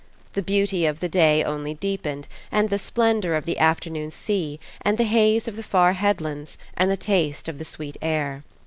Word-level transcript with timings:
The 0.33 0.41
beauty 0.41 0.87
of 0.87 0.99
the 0.99 1.07
day 1.07 1.43
only 1.43 1.75
deepened, 1.75 2.27
and 2.51 2.71
the 2.71 2.79
splendour 2.79 3.35
of 3.35 3.45
the 3.45 3.59
afternoon 3.59 4.09
sea, 4.09 4.59
and 4.81 4.97
the 4.97 5.03
haze 5.03 5.47
of 5.47 5.55
the 5.55 5.61
far 5.61 5.93
headlands, 5.93 6.57
and 6.75 6.89
the 6.89 6.97
taste 6.97 7.47
of 7.47 7.59
the 7.59 7.65
sweet 7.65 7.97
air. 8.01 8.43